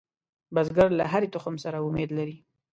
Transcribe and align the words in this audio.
بزګر 0.53 0.89
له 0.99 1.05
هرې 1.11 1.27
تخم 1.35 1.55
سره 1.63 1.77
امید 1.87 2.09
لري 2.17 2.35